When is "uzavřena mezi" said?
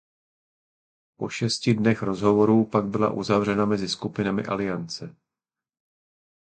3.11-3.89